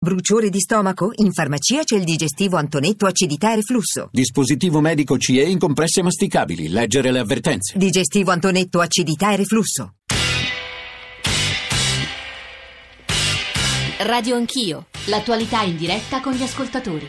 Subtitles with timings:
[0.00, 1.10] Bruciore di stomaco?
[1.16, 4.10] In farmacia c'è il digestivo Antonetto acidità e reflusso.
[4.12, 6.68] Dispositivo medico CE in compresse masticabili.
[6.68, 7.76] Leggere le avvertenze.
[7.76, 9.94] Digestivo Antonetto acidità e reflusso.
[13.98, 17.08] Radio Anch'io, l'attualità in diretta con gli ascoltatori.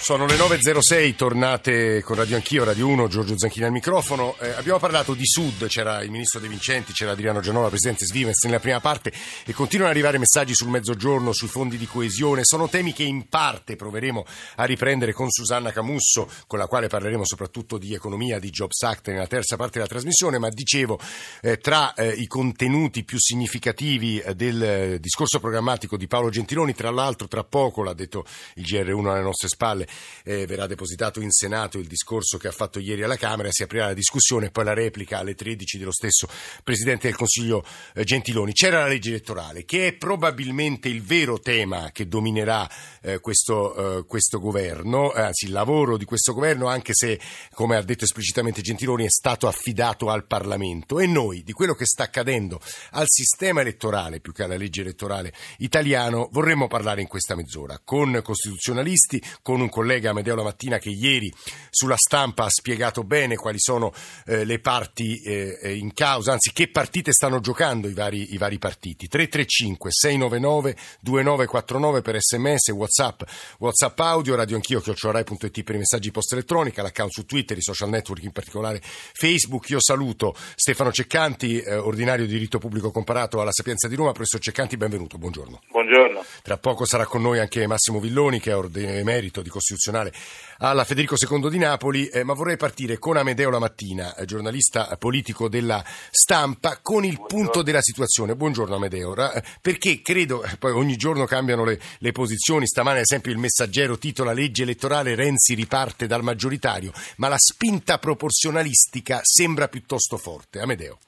[0.00, 4.36] Sono le 9.06, tornate con Radio Anch'io, Radio 1, Giorgio Zanchini al microfono.
[4.38, 8.44] Eh, abbiamo parlato di Sud, c'era il ministro De Vincenti, c'era Adriano Giannola, presidente Svimez
[8.44, 9.12] nella prima parte
[9.44, 12.44] e continuano ad arrivare messaggi sul mezzogiorno, sui fondi di coesione.
[12.44, 14.24] Sono temi che in parte proveremo
[14.56, 19.08] a riprendere con Susanna Camusso, con la quale parleremo soprattutto di economia, di Jobs Act
[19.08, 20.98] nella terza parte della trasmissione, ma dicevo,
[21.42, 26.72] eh, tra eh, i contenuti più significativi eh, del eh, discorso programmatico di Paolo Gentiloni,
[26.72, 28.24] tra l'altro tra poco, l'ha detto
[28.54, 29.86] il GR1 alle nostre spalle,
[30.24, 33.86] eh, verrà depositato in Senato il discorso che ha fatto ieri alla Camera, si aprirà
[33.86, 36.28] la discussione e poi la replica alle 13 dello stesso
[36.62, 38.52] Presidente del Consiglio eh, Gentiloni.
[38.52, 42.68] C'era la legge elettorale che è probabilmente il vero tema che dominerà
[43.02, 47.18] eh, questo, eh, questo, governo, anzi il lavoro di questo governo, anche se,
[47.52, 51.00] come ha detto esplicitamente Gentiloni, è stato affidato al Parlamento.
[51.00, 52.60] E noi, di quello che sta accadendo
[52.92, 58.20] al sistema elettorale, più che alla legge elettorale italiano, vorremmo parlare in questa mezz'ora con
[58.22, 61.32] costituzionalisti, con un collega Amedeo La Mattina che ieri
[61.70, 63.92] sulla stampa ha spiegato bene quali sono
[64.26, 68.58] eh, le parti eh, in causa, anzi che partite stanno giocando i vari, i vari
[68.58, 69.06] partiti.
[69.06, 73.22] 335 699 2949 per sms, whatsapp,
[73.58, 77.88] whatsapp audio, radio anch'io, chiocciorai.it per i messaggi post elettronica, l'account su Twitter, i social
[77.88, 79.70] network in particolare Facebook.
[79.70, 84.10] Io saluto Stefano Ceccanti, eh, ordinario di diritto pubblico comparato alla Sapienza di Roma.
[84.10, 85.60] Professor Ceccanti, benvenuto, buongiorno.
[85.70, 86.24] Buongiorno.
[86.42, 88.56] Tra poco sarà con noi anche Massimo Villoni che è
[88.98, 90.12] emerito di Costituzionale
[90.60, 94.96] alla Federico II di Napoli, eh, ma vorrei partire con Amedeo La Mattina, eh, giornalista
[94.98, 97.44] politico della stampa, con il Buongiorno.
[97.44, 98.34] punto della situazione.
[98.34, 103.04] Buongiorno Amedeo, eh, perché credo, eh, poi ogni giorno cambiano le, le posizioni, stamane ad
[103.04, 109.68] esempio il messaggero titola legge elettorale Renzi riparte dal maggioritario, ma la spinta proporzionalistica sembra
[109.68, 110.60] piuttosto forte.
[110.60, 110.98] Amedeo.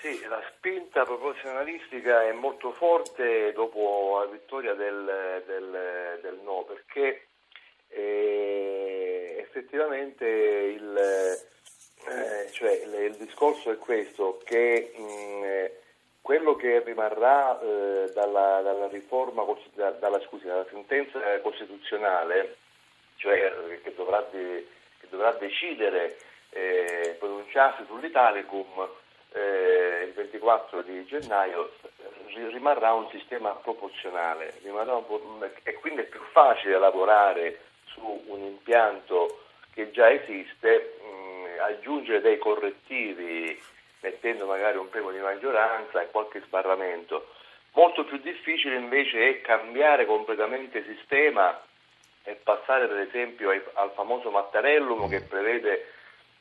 [0.00, 7.26] Sì, la spinta proporzionalistica è molto forte dopo la vittoria del, del, del no, perché
[7.88, 15.70] eh, effettivamente il, eh, cioè, il, il, discorso è questo, che mh,
[16.20, 19.44] quello che rimarrà eh, dalla, dalla, riforma,
[19.74, 22.56] dalla, scusi, dalla, sentenza costituzionale,
[23.16, 24.66] cioè che dovrà, de,
[25.00, 26.18] che dovrà decidere,
[26.50, 28.88] eh, pronunciarsi sull'Italicum,
[29.32, 31.70] eh, il 24 di gennaio
[32.50, 37.60] rimarrà un sistema proporzionale rimarrà un, e quindi è più facile lavorare
[37.98, 39.44] su un impianto
[39.74, 43.60] che già esiste, mh, aggiungere dei correttivi
[44.00, 47.28] mettendo magari un premio di maggioranza e qualche sbarramento.
[47.72, 51.60] Molto più difficile invece è cambiare completamente sistema
[52.24, 55.92] e passare per esempio al famoso Mattarellum che prevede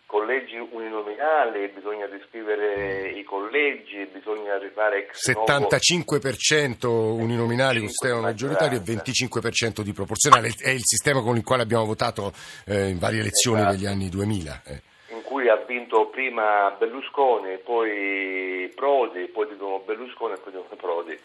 [0.07, 8.81] collegi uninominali, bisogna riscrivere i collegi, bisogna rifare ex 75% uninominali con sistema maggioritario e
[8.81, 10.47] 25% di proporzionale.
[10.47, 12.31] È il sistema con il quale abbiamo votato
[12.65, 13.75] eh, in varie elezioni esatto.
[13.75, 14.61] degli anni 2000.
[14.65, 14.81] Eh.
[15.09, 20.57] In cui ha vinto prima Berlusconi, poi Prodi, poi di nuovo Berlusconi e poi di
[20.57, 21.19] nuovo Prodi.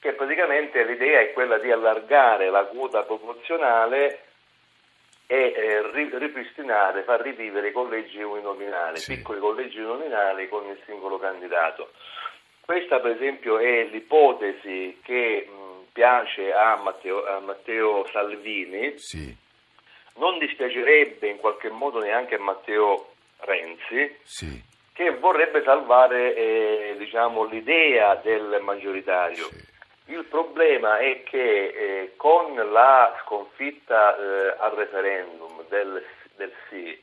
[0.00, 4.26] Che praticamente l'idea è quella di allargare la quota proporzionale
[5.26, 9.16] e eh, ripristinare, far rivivere i collegi uninominali, sì.
[9.16, 11.90] piccoli collegi uninominali con il singolo candidato.
[12.60, 19.34] Questa per esempio è l'ipotesi che mh, piace a Matteo, a Matteo Salvini, sì.
[20.16, 24.62] non dispiacerebbe in qualche modo neanche a Matteo Renzi, sì.
[24.92, 29.48] che vorrebbe salvare eh, diciamo, l'idea del maggioritario.
[30.08, 36.04] Il problema è che eh, con la sconfitta eh, al referendum del,
[36.36, 37.02] del, sì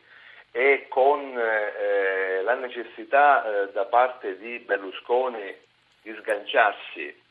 [0.51, 5.53] e con eh, la necessità eh, da parte di Berlusconi
[6.01, 7.21] di sganciarsi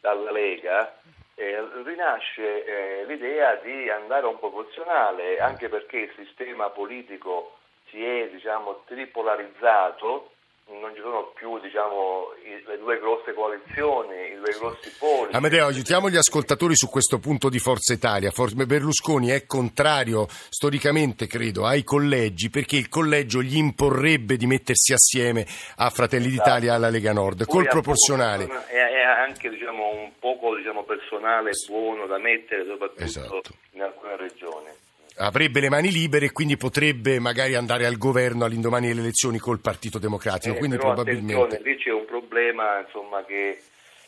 [0.00, 0.94] dalla Lega,
[1.36, 7.56] eh, rinasce eh, l'idea di andare a un proporzionale, anche perché il sistema politico
[7.88, 10.32] si è diciamo, tripolarizzato
[10.66, 12.28] non ci sono più diciamo,
[12.66, 15.32] le due grosse coalizioni, i due grossi poli.
[15.32, 18.32] Amedeo, aiutiamo gli ascoltatori su questo punto di Forza Italia.
[18.66, 25.46] Berlusconi è contrario storicamente, credo, ai collegi perché il collegio gli imporrebbe di mettersi assieme
[25.76, 28.46] a Fratelli d'Italia e alla Lega Nord, Poi col proporzionale.
[28.66, 33.42] È, anche diciamo, un poco diciamo, personale buono da mettere soprattutto esatto.
[33.72, 34.83] in alcune regioni
[35.16, 39.60] avrebbe le mani libere e quindi potrebbe magari andare al governo all'indomani delle elezioni col
[39.60, 40.54] Partito Democratico.
[40.54, 43.62] Eh, quindi probabilmente lì c'è un problema insomma, che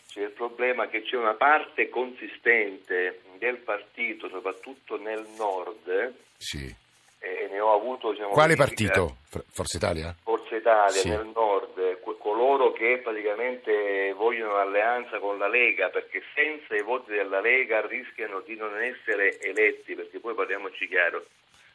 [0.09, 6.75] c'è il problema che c'è una parte consistente del partito, soprattutto nel nord, Sì.
[7.19, 9.19] e ne ho avuto diciamo, Quale partito?
[9.51, 10.15] Forza Italia?
[10.23, 11.09] Forza Italia Sì.
[11.11, 11.37] nel nord,
[12.57, 18.41] coloro che praticamente vogliono alleanza con la Lega, perché senza i voti della Lega rischiano
[18.41, 21.27] di non essere eletti, perché poi parliamoci chiaro,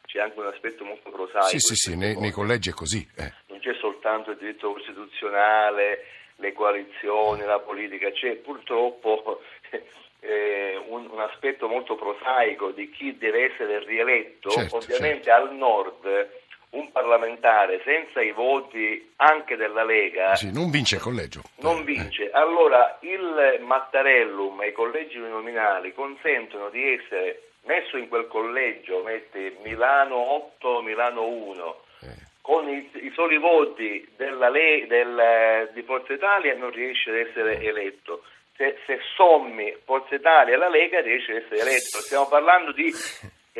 [0.05, 1.47] c'è anche un aspetto molto prosaico.
[1.47, 3.07] Sì, sì, sì, nei, nei collegi è così.
[3.17, 3.31] eh.
[3.47, 6.05] Non c'è soltanto il diritto costituzionale,
[6.37, 9.41] le coalizioni, la politica, c'è purtroppo
[10.19, 14.49] eh, un, un aspetto molto prosaico di chi deve essere rieletto.
[14.49, 16.39] Certo, Ovviamente al nord
[16.71, 21.41] un parlamentare senza i voti anche della Lega Sì, non vince il collegio.
[21.57, 22.29] non Eh, vince.
[22.31, 29.57] Allora il Mattarellum e i collegi uninominali consentono di essere messo in quel collegio, mette
[29.63, 32.07] Milano 8, Milano 1, eh.
[32.41, 37.59] con i, i soli voti della Le- del- di Forza Italia non riesce ad essere
[37.61, 38.23] eletto.
[38.55, 41.97] Se, se sommi Forza Italia e la Lega riesce ad essere eletto.
[41.99, 42.91] Stiamo parlando di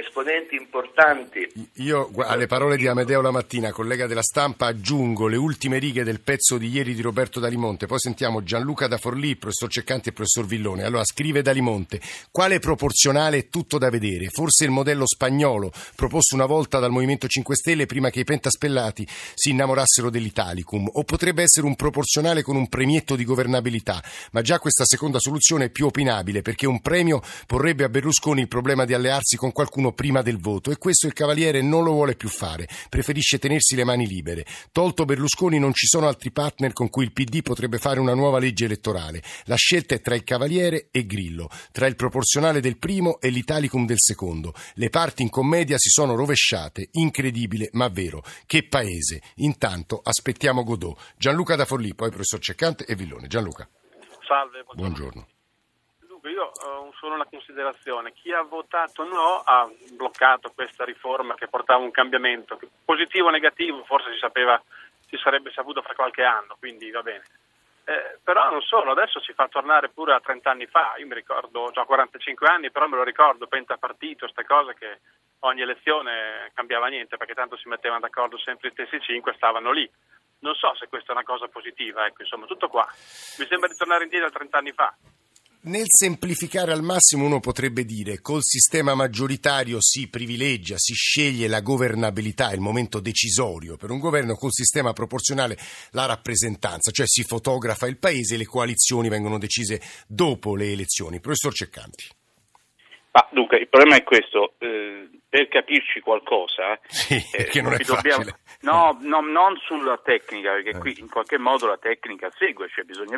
[0.01, 1.47] esponenti importanti.
[1.75, 6.19] Io alle parole di Amedeo la mattina, collega della stampa, aggiungo le ultime righe del
[6.19, 7.85] pezzo di ieri di Roberto Dalimonte.
[7.85, 10.83] Poi sentiamo Gianluca da Forlì, professor Ceccanti e professor Villone.
[10.83, 12.01] Allora scrive Dalimonte:
[12.31, 14.29] quale proporzionale è tutto da vedere?
[14.29, 19.07] Forse il modello spagnolo proposto una volta dal Movimento 5 Stelle prima che i pentaspellati
[19.33, 20.89] si innamorassero dell'Italicum.
[20.91, 24.03] O potrebbe essere un proporzionale con un premietto di governabilità.
[24.31, 28.47] Ma già questa seconda soluzione è più opinabile perché un premio porrebbe a Berlusconi il
[28.47, 32.15] problema di allearsi con qualcuno prima del voto e questo il Cavaliere non lo vuole
[32.15, 34.45] più fare, preferisce tenersi le mani libere.
[34.71, 38.39] Tolto Berlusconi non ci sono altri partner con cui il PD potrebbe fare una nuova
[38.39, 39.21] legge elettorale.
[39.45, 43.85] La scelta è tra il Cavaliere e Grillo, tra il proporzionale del primo e l'Italicum
[43.85, 44.53] del secondo.
[44.75, 48.23] Le parti in commedia si sono rovesciate, incredibile ma vero.
[48.45, 49.21] Che paese!
[49.35, 50.97] Intanto aspettiamo Godot.
[51.17, 53.27] Gianluca da Forlì, poi professor Ceccante e Villone.
[53.27, 53.67] Gianluca,
[54.27, 55.21] Salve, buongiorno.
[55.21, 55.30] Ho
[57.01, 58.13] solo una considerazione.
[58.13, 63.83] Chi ha votato no ha bloccato questa riforma che portava un cambiamento, positivo o negativo
[63.85, 64.61] forse si sapeva,
[65.07, 67.23] si sarebbe saputo fra qualche anno, quindi va bene.
[67.85, 71.15] Eh, però non solo, adesso si fa tornare pure a 30 anni fa, io mi
[71.15, 74.99] ricordo, ho 45 anni, però me lo ricordo, pentapartito, queste cose che
[75.39, 79.89] ogni elezione cambiava niente perché tanto si mettevano d'accordo sempre gli stessi cinque, stavano lì.
[80.41, 82.87] Non so se questa è una cosa positiva, ecco, insomma, tutto qua.
[83.39, 84.95] Mi sembra di tornare indietro a 30 anni fa.
[85.63, 91.61] Nel semplificare al massimo uno potrebbe dire col sistema maggioritario si privilegia, si sceglie la
[91.61, 95.55] governabilità, il momento decisorio per un governo, col sistema proporzionale
[95.91, 101.19] la rappresentanza, cioè si fotografa il paese e le coalizioni vengono decise dopo le elezioni.
[101.19, 102.05] Professor Ceccanti.
[103.11, 107.77] Ma dunque, il problema è questo, eh, per capirci qualcosa, Sì, eh, che non è
[107.83, 108.39] dobbiamo- facile.
[108.61, 110.77] No, no, non sulla tecnica, perché Eh.
[110.79, 113.17] qui in qualche modo la tecnica segue, cioè bisogna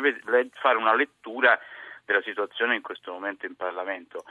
[0.60, 1.56] fare una lettura
[2.04, 4.24] della situazione in questo momento in Parlamento.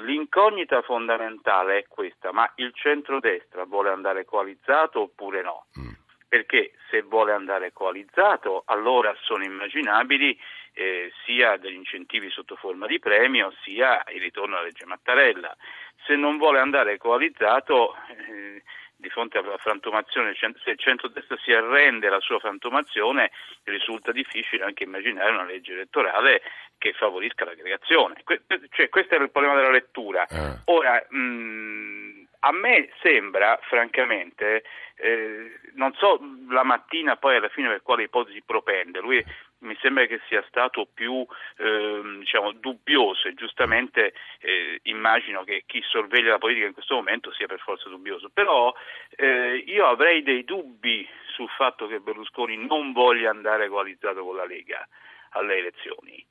[0.00, 5.66] L'incognita fondamentale è questa, ma il centrodestra vuole andare coalizzato oppure no?
[5.78, 5.90] Mm.
[6.28, 10.38] Perché se vuole andare coalizzato, allora sono immaginabili
[10.74, 15.56] eh, sia degli incentivi sotto forma di premio, sia il ritorno alla legge Mattarella.
[16.04, 17.96] Se non vuole andare coalizzato,
[18.28, 18.62] eh,
[18.98, 23.30] di fronte alla frantumazione, se il centrodestra si arrende alla sua frantumazione,
[23.64, 26.42] risulta difficile anche immaginare una legge elettorale
[26.78, 28.20] che favorisca l'aggregazione.
[28.24, 30.26] Que- cioè, questo è il problema della lettura.
[30.28, 30.60] Ah.
[30.66, 34.64] Ora, mh, a me sembra, francamente,
[34.96, 39.24] eh, non so la mattina poi alla fine per quale ipotesi propende, lui
[39.60, 41.26] mi sembra che sia stato più
[41.58, 47.32] ehm, diciamo, dubbioso e giustamente eh, immagino che chi sorveglia la politica in questo momento
[47.32, 48.72] sia per forza dubbioso, però
[49.16, 54.44] eh, io avrei dei dubbi sul fatto che Berlusconi non voglia andare coalizzato con la
[54.46, 54.86] Lega
[55.30, 56.24] alle elezioni,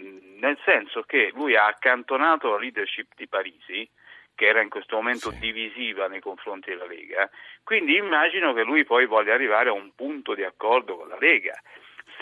[0.00, 3.88] Mm, nel senso che lui ha accantonato la leadership di Parisi,
[4.34, 5.38] che era in questo momento Sì.
[5.38, 7.30] divisiva nei confronti della Lega,
[7.62, 11.54] quindi immagino che lui poi voglia arrivare a un punto di accordo con la Lega.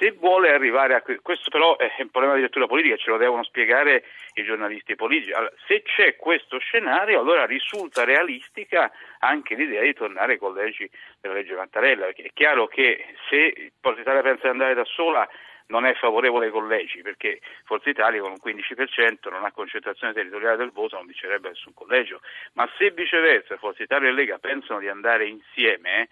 [0.03, 3.19] Se vuole arrivare a que- questo però è un problema di lettura politica, ce lo
[3.19, 4.03] devono spiegare
[4.35, 5.31] i giornalisti politici.
[5.31, 8.91] Allora, se c'è questo scenario, allora risulta realistica
[9.21, 10.91] anche l'idea di tornare ai collegi
[11.21, 15.29] della legge Mattarella, perché è chiaro che se Forza Italia pensa di andare da sola
[15.69, 20.57] non è favorevole ai collegi perché Forza Italia con un 15% non ha concentrazione territoriale
[20.57, 22.21] del voto non vincerebbe nessun collegio,
[22.55, 26.09] ma se viceversa Forza Italia e Lega pensano di andare insieme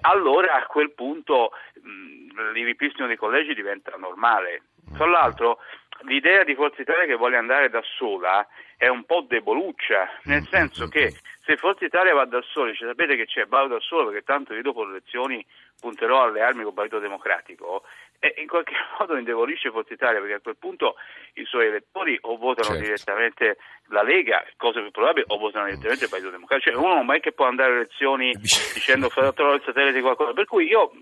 [0.00, 4.62] allora a quel punto mh, il ripristino dei collegi diventa normale.
[4.94, 5.58] Tra l'altro
[6.02, 10.88] l'idea di Forza Italia che vuole andare da sola è un po' deboluccia, nel senso
[10.88, 11.12] che
[11.44, 14.54] se Forza Italia va da sola, dice sapete che c'è, vado da solo perché tanto
[14.54, 15.44] io dopo le elezioni
[15.78, 17.84] punterò alle armi col Partito Democratico,
[18.20, 20.94] e in qualche modo indebolisce Forza Italia perché a quel punto
[21.34, 22.82] i suoi elettori o votano Certo.
[22.82, 23.56] direttamente
[23.88, 26.70] la Lega, cosa più probabile, o votano direttamente il Partito Democratico.
[26.70, 28.32] Cioè uno non è che può andare alle elezioni
[28.74, 30.32] dicendo farò il satellite di qualcosa.
[30.32, 30.92] Per cui io,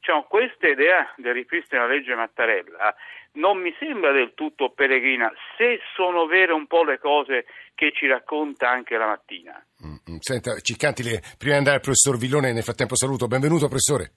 [0.00, 2.94] diciamo, questa idea del ripristino della legge Mattarella
[3.34, 8.06] non mi sembra del tutto peregrina, se sono vere un po' le cose che ci
[8.06, 9.64] racconta anche la mattina.
[9.84, 10.16] Mm, mm.
[10.20, 13.26] Senta, Ciccanti, le- prima di andare al professor Villone, nel frattempo saluto.
[13.26, 14.12] Benvenuto, professore.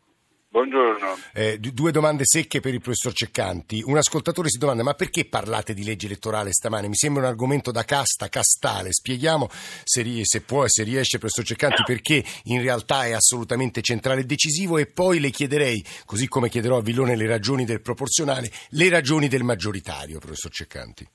[0.58, 1.18] Buongiorno.
[1.36, 3.84] Eh, due domande secche per il professor Ceccanti.
[3.86, 6.88] Un ascoltatore si domanda: ma perché parlate di legge elettorale stamane?
[6.88, 8.92] Mi sembra un argomento da casta, castale.
[8.92, 14.22] Spieghiamo se, se può e se riesce, professor Ceccanti, perché in realtà è assolutamente centrale
[14.22, 14.80] e decisivo.
[14.80, 19.28] E poi le chiederei, così come chiederò a Villone le ragioni del proporzionale, le ragioni
[19.28, 21.08] del maggioritario, professor Ceccanti.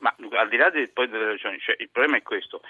[0.00, 2.60] Ma al di là de- poi delle ragioni, cioè, il problema è questo.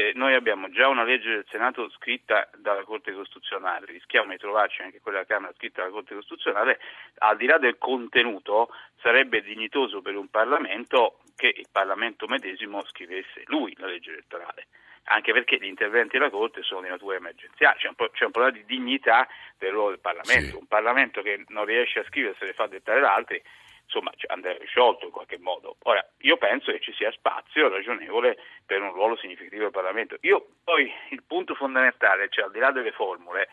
[0.00, 4.80] Eh, noi abbiamo già una legge del Senato scritta dalla Corte Costituzionale, rischiamo di trovarci
[4.80, 6.78] anche quella della Camera scritta dalla Corte Costituzionale,
[7.18, 8.68] al di là del contenuto
[9.00, 14.68] sarebbe dignitoso per un Parlamento che il Parlamento medesimo scrivesse lui la legge elettorale,
[15.06, 18.30] anche perché gli interventi della Corte sono di natura emergenziale, c'è un, po- c'è un
[18.30, 19.26] problema di dignità
[19.58, 20.56] del ruolo del Parlamento, Sì.
[20.60, 23.42] un Parlamento che non riesce a scrivere se le fa dettare da altri
[23.88, 25.76] insomma andrebbe sciolto in qualche modo.
[25.84, 30.18] Ora, io penso che ci sia spazio ragionevole per un ruolo significativo del Parlamento.
[30.20, 33.48] Io poi il punto fondamentale, cioè al di là delle formule,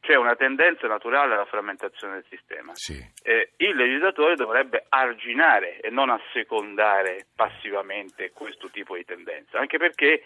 [0.00, 2.72] c'è una tendenza naturale alla frammentazione del sistema.
[2.74, 2.94] Sì.
[3.22, 10.22] Eh, il legislatore dovrebbe arginare e non assecondare passivamente questo tipo di tendenza, anche perché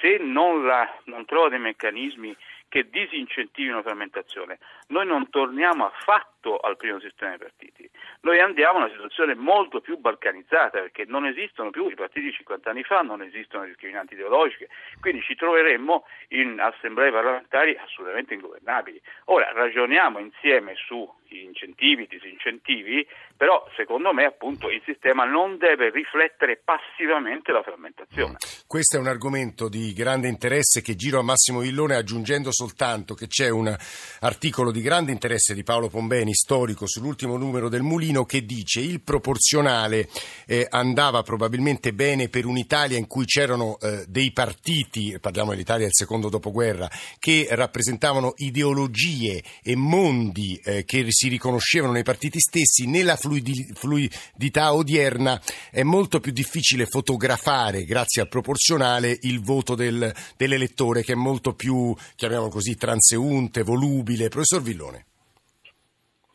[0.00, 2.36] se non, la- non trova dei meccanismi
[2.68, 4.58] che disincentivino la frammentazione,
[4.90, 7.90] noi non torniamo affatto al primo sistema dei partiti,
[8.22, 12.32] noi andiamo a una situazione molto più balcanizzata perché non esistono più i partiti di
[12.32, 14.68] 50 anni fa, non esistono discriminanti ideologiche,
[15.00, 19.00] quindi ci troveremmo in assemblee parlamentari assolutamente ingovernabili.
[19.26, 23.06] Ora ragioniamo insieme su incentivi, disincentivi,
[23.36, 28.36] però secondo me appunto il sistema non deve riflettere passivamente la frammentazione.
[28.66, 33.26] Questo è un argomento di grande interesse che giro a Massimo Villone aggiungendo soltanto che
[33.26, 33.74] c'è un
[34.20, 39.00] articolo di grande interesse di Paolo Pombeni, storico, sull'ultimo numero del Mulino che dice il
[39.00, 40.08] proporzionale
[40.46, 45.94] eh, andava probabilmente bene per un'Italia in cui c'erano eh, dei partiti, parliamo dell'Italia del
[45.94, 53.16] secondo dopoguerra, che rappresentavano ideologie e mondi eh, che si riconoscevano nei partiti stessi, nella
[53.16, 61.02] fluidi- fluidità odierna è molto più difficile fotografare, grazie al proporzionale, il voto del- dell'elettore
[61.02, 64.28] che è molto più, chiamiamolo così, transeunte, volubile.
[64.28, 65.04] Professor Villone.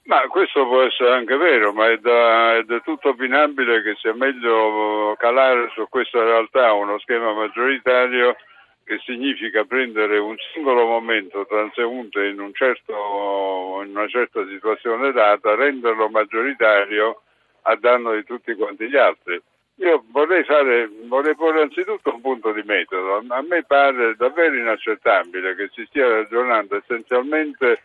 [0.04, 4.14] Ma questo può essere anche vero, ma è, da, è del tutto opinabile che sia
[4.14, 8.36] meglio calare su questa realtà uno schema maggioritario
[8.84, 15.56] che significa prendere un singolo momento transeunte in, un certo, in una certa situazione data,
[15.56, 17.24] renderlo maggioritario
[17.64, 19.42] a danno di tutti quanti gli altri.
[19.78, 23.24] Io vorrei, fare, vorrei porre anzitutto un punto di metodo.
[23.28, 27.82] A me pare davvero inaccettabile che si stia ragionando essenzialmente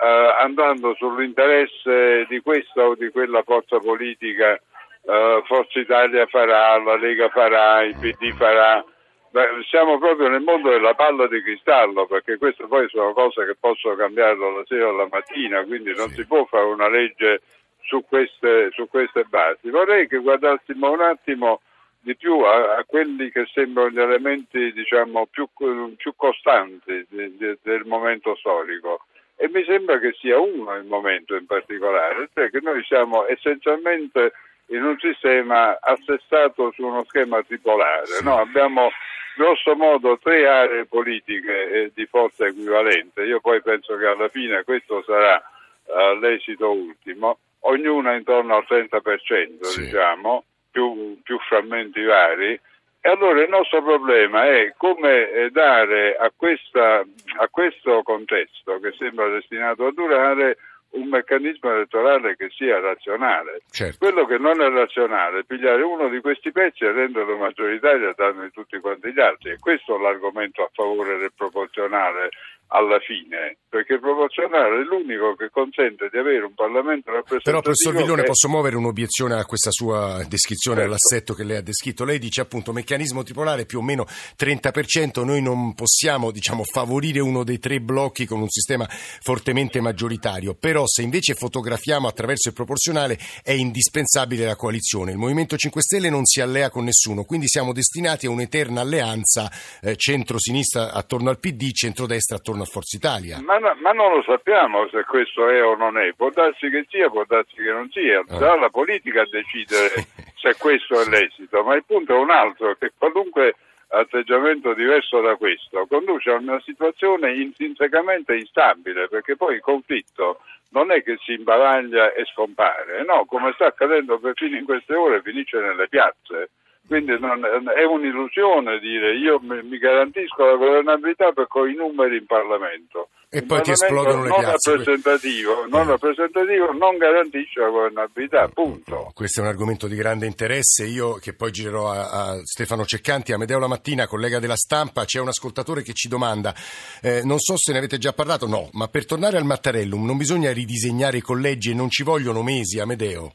[0.00, 6.96] eh, andando sull'interesse di questa o di quella forza politica, eh, Forza Italia farà, la
[6.96, 8.84] Lega farà, il PD farà.
[9.30, 13.56] Beh, siamo proprio nel mondo della palla di cristallo, perché queste poi sono cose che
[13.58, 17.42] possono cambiare dalla sera alla mattina, quindi non si può fare una legge
[17.82, 19.70] su queste, su queste basi.
[19.70, 21.60] Vorrei che guardassimo un attimo
[22.00, 25.48] di più a, a quelli che sembrano gli elementi diciamo, più,
[25.96, 29.02] più costanti di- di- del momento storico
[29.40, 34.32] e mi sembra che sia uno il momento in particolare, cioè che noi siamo essenzialmente
[34.66, 38.20] in un sistema assestato su uno schema tripolare.
[38.22, 38.38] no?
[38.38, 38.90] Abbiamo
[39.36, 43.22] grosso modo tre aree politiche eh, di forza equivalente.
[43.22, 45.40] Io poi penso che alla fine questo sarà
[45.86, 49.82] eh, l'esito ultimo, ognuna intorno al 30%, Sì.
[49.82, 52.60] diciamo, più, più frammenti vari.
[53.08, 57.02] E allora il nostro problema è come eh, dare a, questa,
[57.38, 60.58] a questo contesto che sembra destinato a durare
[60.90, 63.62] un meccanismo elettorale che sia razionale.
[63.70, 63.96] Certo.
[63.96, 68.14] Quello che non è razionale è pigliare uno di questi pezzi e renderlo maggioritario a
[68.14, 69.52] danno di tutti quanti gli altri.
[69.52, 72.28] E questo è l'argomento a favore del proporzionale
[72.68, 77.50] alla fine, perché il proporzionale è l'unico che consente di avere un Parlamento rappresentativo.
[77.50, 80.82] Però, professor Villone, che- posso muovere un'obiezione a questa sua descrizione Certo.
[80.82, 82.04] dell'assetto che lei ha descritto?
[82.04, 84.06] Lei dice appunto meccanismo tripolare più o meno
[84.36, 90.54] 30%, noi non possiamo diciamo, favorire uno dei tre blocchi con un sistema fortemente maggioritario,
[90.54, 95.12] però se invece fotografiamo attraverso il proporzionale è indispensabile la coalizione.
[95.12, 99.50] Il Movimento 5 Stelle non si allea con nessuno, quindi siamo destinati a un'eterna alleanza
[99.80, 103.40] eh, centro-sinistra attorno al PD, centrodestra attorno intorno a Forza Italia.
[103.40, 107.08] Ma, ma, non lo sappiamo se questo è o non è, può darsi che sia,
[107.08, 111.74] può darsi che non sia, sarà la politica a decidere se questo è l'esito, ma
[111.74, 113.54] il punto è un altro, che qualunque
[113.90, 120.90] atteggiamento diverso da questo conduce a una situazione intrinsecamente instabile, perché poi il conflitto non
[120.90, 125.58] è che si imbavaglia e scompare, no, come sta accadendo perfino in queste ore finisce
[125.58, 126.50] nelle piazze.
[126.88, 132.24] Quindi non, è un'illusione dire io mi garantisco la governabilità perché ho i numeri in
[132.24, 133.10] Parlamento.
[133.28, 134.70] E poi ti esplodono le non piazze.
[134.70, 135.90] Rappresentativo, non eh.
[135.90, 139.10] rappresentativo non garantisce la governabilità, punto.
[139.12, 140.86] Questo è un argomento di grande interesse.
[140.86, 145.04] Io che poi girerò a, a Stefano Ceccanti, a Medeo la mattina, collega della stampa,
[145.04, 146.54] c'è un ascoltatore che ci domanda,
[147.02, 150.16] eh, non so se ne avete già parlato, no, ma per tornare al Mattarellum non
[150.16, 153.34] bisogna ridisegnare i collegi e non ci vogliono mesi, Amedeo?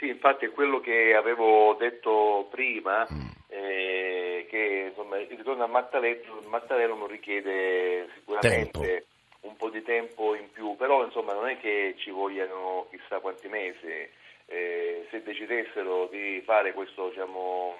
[0.00, 3.28] Sì, infatti è quello che avevo detto prima, mm.
[3.48, 9.06] eh, che insomma, il ritorno al Mattarello, Mattarello non richiede sicuramente tempo.
[9.42, 13.46] un po' di tempo in più, però insomma, non è che ci vogliano chissà quanti
[13.48, 14.08] mesi.
[14.46, 17.76] Eh, se decidessero di fare questo diciamo,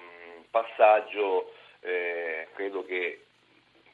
[0.51, 3.25] passaggio, eh, credo che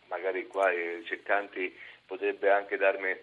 [0.07, 1.73] magari qua eh, Ceccanti
[2.05, 3.15] potrebbe anche darmi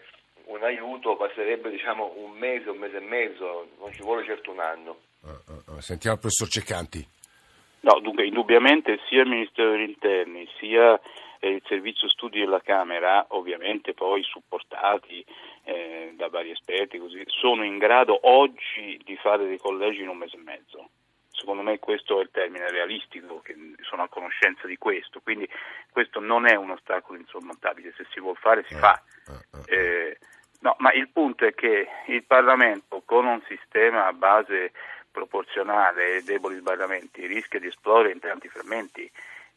[0.47, 4.61] un aiuto passerebbe diciamo, un mese, un mese e mezzo, non ci vuole certo un
[4.61, 5.01] anno.
[5.23, 7.07] Uh, uh, sentiamo il professor Ceccanti.
[7.81, 10.99] No, dunque indubbiamente sia il Ministero degli Interni sia
[11.39, 15.25] eh, il Servizio Studi della Camera, ovviamente poi supportati
[15.65, 20.17] eh, da vari esperti, così, sono in grado oggi di fare dei collegi in un
[20.17, 20.89] mese e mezzo.
[21.31, 25.47] Secondo me questo è il termine realistico, che sono a conoscenza di questo, quindi
[25.91, 29.03] questo non è un ostacolo insormontabile, se si vuole fare si fa.
[29.67, 30.17] Eh,
[30.65, 34.73] No, ma il punto è che il Parlamento con un sistema a base
[35.11, 39.09] proporzionale e deboli sbarramenti rischia di esplodere in tanti frammenti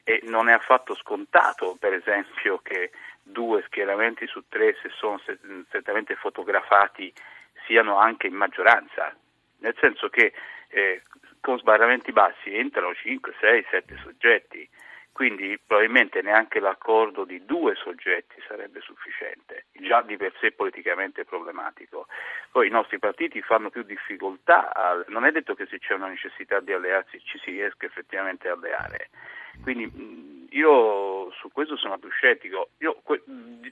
[0.03, 2.91] e non è affatto scontato, per esempio, che
[3.23, 5.17] due schieramenti su tre, se sono
[5.67, 7.13] strettamente fotografati,
[7.65, 9.15] siano anche in maggioranza,
[9.59, 10.33] nel senso che
[10.67, 11.01] eh,
[11.39, 14.69] con sbarramenti bassi entrano 5, 6, 7 soggetti
[15.17, 22.05] quindi probabilmente neanche l'accordo di due soggetti sarebbe sufficiente, già di per sé politicamente problematico.
[22.51, 26.09] Poi i nostri partiti fanno più difficoltà, a, non è detto che se c'è una
[26.09, 29.09] necessità di allearsi ci si riesca effettivamente a alleare.
[29.61, 32.70] Quindi io su questo sono più scettico.
[32.79, 33.01] Io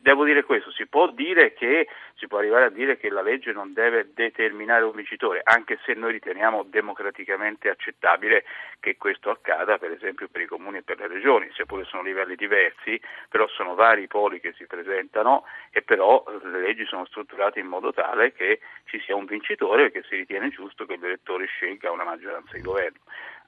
[0.01, 3.51] devo dire questo, si può dire che si può arrivare a dire che la legge
[3.51, 8.45] non deve determinare un vincitore, anche se noi riteniamo democraticamente accettabile
[8.79, 12.35] che questo accada, per esempio per i comuni e per le regioni, seppure sono livelli
[12.35, 17.59] diversi, però sono vari i poli che si presentano e però le leggi sono strutturate
[17.59, 21.45] in modo tale che ci sia un vincitore e che si ritiene giusto che l'elettore
[21.45, 22.99] scelga una maggioranza di governo.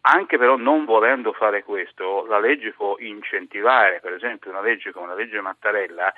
[0.10, 5.08] Anche però non volendo fare questo, la legge può incentivare, per esempio una legge come
[5.08, 6.13] la legge Mattarella,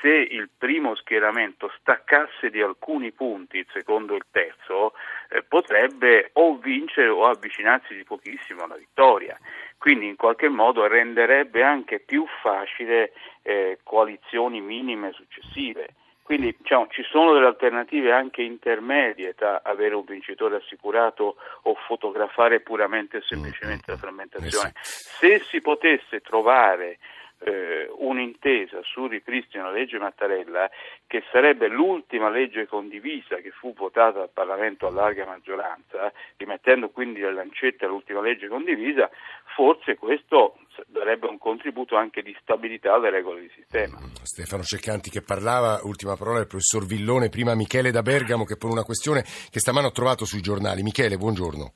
[0.00, 4.94] se il primo schieramento staccasse di alcuni punti il secondo e il terzo,
[5.28, 9.36] eh, potrebbe o vincere o avvicinarsi di pochissimo alla vittoria.
[9.76, 15.88] Quindi in qualche modo renderebbe anche più facile eh, coalizioni minime successive.
[16.26, 22.58] Quindi diciamo, ci sono delle alternative anche intermedie tra avere un vincitore assicurato o fotografare
[22.58, 24.72] puramente e semplicemente la frammentazione.
[24.82, 26.98] Se si potesse trovare
[27.38, 30.68] eh, un'intesa sul ripristino della legge Mattarella,
[31.06, 37.20] che sarebbe l'ultima legge condivisa che fu votata dal Parlamento a larga maggioranza, rimettendo quindi
[37.20, 39.08] la lancetta all'ultima legge condivisa,
[39.54, 43.98] forse questo darebbe un contributo anche di stabilità alle regole di sistema.
[43.98, 48.56] Mm, Stefano Ceccanti che parlava, ultima parola il professor Villone, prima Michele da Bergamo che
[48.56, 50.82] pone una questione che stamane ho trovato sui giornali.
[50.82, 51.72] Michele, buongiorno.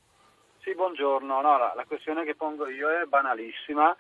[0.63, 1.41] Sì, buongiorno.
[1.41, 3.97] No, la, la questione che pongo io è banalissima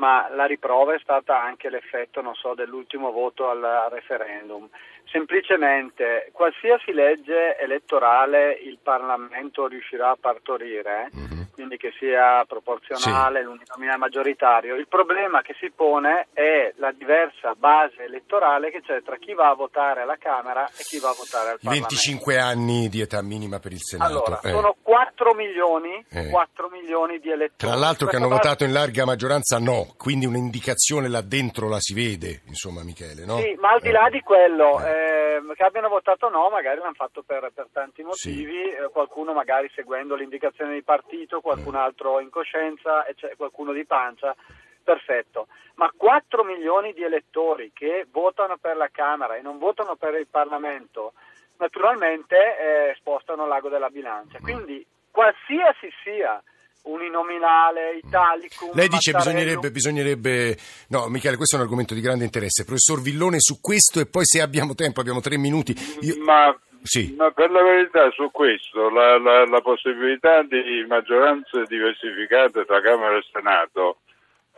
[0.00, 4.66] ma la riprova è stata anche l'effetto, so, dell'ultimo voto al referendum.
[5.10, 11.42] Semplicemente qualsiasi legge elettorale il Parlamento riuscirà a partorire, mm-hmm.
[11.52, 13.44] quindi che sia proporzionale, sì.
[13.44, 19.16] l'uninominale maggioritario, il problema che si pone è la diversa base elettorale che c'è tra
[19.16, 21.88] chi va a votare alla Camera e chi va a votare al Parlamento.
[21.88, 24.22] 25 anni di età minima per il Senato.
[24.22, 24.50] Allora, eh.
[24.50, 26.30] sono 4 milioni, eh.
[26.30, 27.72] 4 milioni di elettori.
[27.72, 31.94] Tra l'altro che hanno votato in larga maggioranza no, quindi un'indicazione là dentro la si
[31.94, 33.38] vede, insomma Michele, no?
[33.38, 34.78] Sì, ma al di là di quello...
[35.00, 38.70] Eh eh, che abbiano votato no, magari l'hanno fatto per, per tanti motivi, sì.
[38.70, 43.04] eh, qualcuno magari seguendo l'indicazione di partito, qualcun altro in coscienza,
[43.36, 44.34] qualcuno di pancia,
[44.82, 45.48] perfetto.
[45.74, 50.26] Ma 4 milioni di elettori che votano per la Camera e non votano per il
[50.26, 51.14] Parlamento,
[51.56, 54.38] naturalmente eh, spostano l'ago della bilancia.
[54.40, 56.42] Quindi qualsiasi sia
[56.82, 58.70] uninominale, italicum.
[58.74, 60.56] Lei dice bisognerebbe, bisognerebbe...
[60.88, 62.64] No, Michele, questo è un argomento di grande interesse.
[62.64, 65.74] Professor Villone, su questo e poi se abbiamo tempo, abbiamo tre minuti.
[66.00, 66.16] Io...
[66.22, 67.14] Ma, Sì.
[67.16, 73.16] ma per la verità su questo, la, la- la possibilità di maggioranze diversificate tra Camera
[73.16, 73.98] e Senato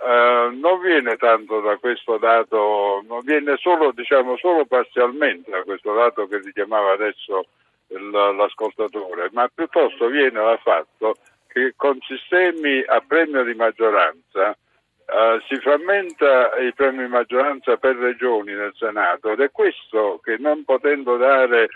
[0.05, 5.93] eh, non viene tanto da questo dato, non viene solo, diciamo, solo parzialmente da questo
[5.95, 7.47] dato che richiamava adesso
[7.89, 11.17] il- l'ascoltatore, ma piuttosto viene dal fatto
[11.53, 17.97] che con sistemi a premio di maggioranza eh, si frammenta il premio di maggioranza per
[17.97, 21.69] regioni nel Senato ed è questo che non potendo dare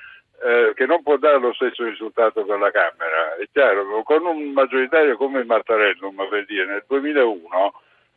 [0.42, 3.36] eh, che non può dare lo stesso risultato per la Camera.
[3.36, 7.72] È chiaro, con un maggioritario come il Mattarellum, per dire, nel 2001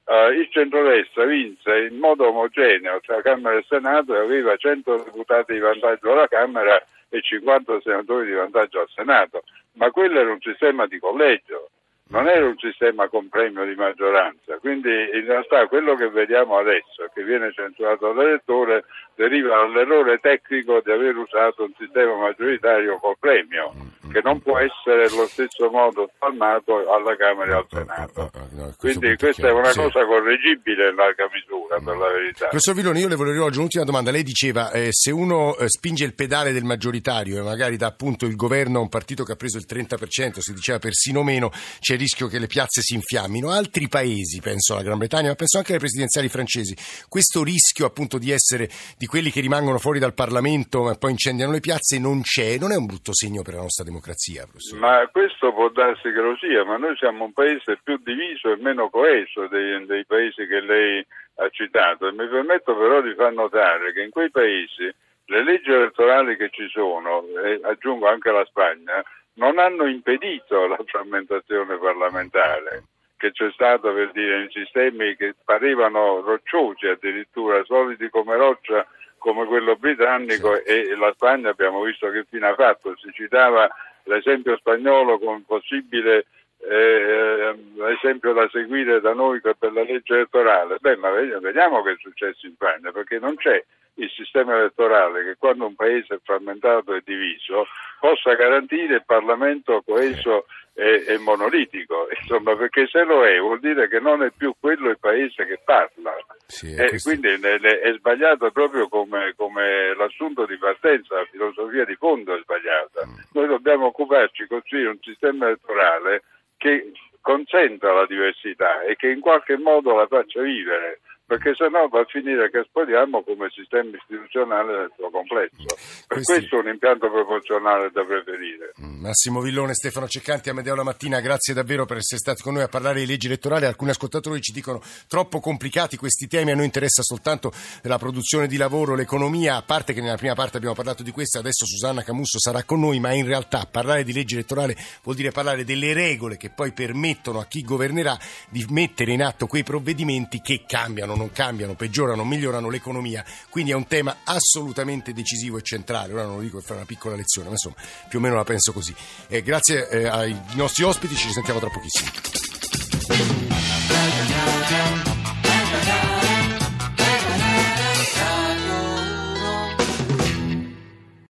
[0.10, 5.54] eh, il centrodestra vinse in modo omogeneo tra Camera e Senato e aveva 100 deputati
[5.54, 9.43] di vantaggio alla Camera e 50 senatori di vantaggio al Senato,
[9.74, 11.69] ma quello era un sistema di collegio,
[12.10, 17.08] non era un sistema con premio di maggioranza, quindi in realtà quello che vediamo adesso
[17.13, 18.86] che viene censurato dall'elettore
[19.19, 23.75] deriva dall'errore tecnico di aver usato un sistema maggioritario col premio,
[24.10, 28.21] che non può essere allo stesso modo spalmato alla Camera e al Senato.
[28.21, 32.47] Ah, ah, questo Quindi questa è una cosa correggibile in larga misura, per la verità.
[32.47, 34.10] Professor Villone, io le volevo rivolgere un'ultima domanda.
[34.10, 38.25] Lei diceva eh, se uno eh, spinge il pedale del maggioritario e magari dà appunto
[38.25, 41.95] il governo a un partito che ha preso il 30%, si diceva persino meno, c'è
[41.95, 43.51] il rischio che le piazze si infiammino.
[43.51, 46.73] Altri paesi, penso alla Gran Bretagna, ma penso anche alle presidenziali francesi,
[47.10, 51.52] questo rischio appunto di essere di quelli che rimangono fuori dal Parlamento e poi incendiano
[51.52, 54.80] le piazze non c'è, non è un brutto segno per la nostra democrazia, professore.
[54.80, 58.58] Ma questo può darsi che lo sia, ma noi siamo un paese più diviso e
[58.58, 61.04] meno coeso dei, dei paesi che lei
[61.41, 64.93] ha citato e mi permetto però di far notare che in quei paesi
[65.26, 70.80] le leggi elettorali che ci sono, e aggiungo anche la Spagna, non hanno impedito la
[70.86, 72.84] frammentazione parlamentare
[73.19, 78.88] che c'è stata per dire in sistemi che parevano rocciosi addirittura, solidi come roccia
[79.19, 83.69] come quello britannico e la Spagna abbiamo visto che fine ha fatto, si citava
[84.05, 86.25] l'esempio spagnolo come possibile
[86.62, 87.55] eh,
[87.97, 90.77] esempio da seguire da noi per la legge elettorale.
[90.79, 93.63] Beh, ma vediamo che è successo in Spagna, perché non c'è
[93.95, 97.67] il sistema elettorale che quando un paese è frammentato e diviso
[97.99, 100.45] possa garantire il Parlamento coeso
[100.80, 104.89] e, e monolitico, insomma, perché se lo è vuol dire che non è più quello
[104.89, 106.15] il paese che parla.
[106.48, 111.96] Sì, Eh, questo- quindi è sbagliato proprio come, come l'assunto di partenza, la filosofia di
[111.96, 113.06] fondo è sbagliata.
[113.06, 113.13] Mm.
[113.34, 116.24] Noi dobbiamo occuparci di costruire un sistema elettorale
[116.58, 122.00] che consenta la diversità e che in qualche modo la faccia vivere, perché sennò va
[122.00, 125.62] a finire che esplodiamo come sistema istituzionale nel suo complesso.
[125.62, 128.74] Per Questi- questo un impianto proporzionale da preferire.
[128.78, 132.68] Massimo Villone, Stefano Ceccanti, Amedeo La Mattina, grazie davvero per essere stati con noi a
[132.68, 133.65] parlare di leggi elettorali.
[133.65, 137.52] Alcuni ascoltatori ci dicono troppo complicati questi temi, a noi interessa soltanto
[137.84, 141.38] la produzione di lavoro, l'economia, a parte che nella prima parte abbiamo parlato di questo,
[141.38, 145.30] adesso Susanna Camusso sarà con noi, ma in realtà parlare di legge elettorale vuol dire
[145.30, 148.18] parlare delle regole che poi permettono a chi governerà
[148.50, 153.23] di mettere in atto quei provvedimenti che cambiano, non cambiano, peggiorano, migliorano l'economia.
[153.49, 156.13] Quindi è un tema assolutamente decisivo e centrale.
[156.13, 157.75] Ora non lo dico per fare una piccola lezione, ma insomma
[158.08, 158.95] più o meno la penso così.
[159.27, 162.10] Eh, grazie eh, ai nostri ospiti, ci risentiamo tra pochissimo.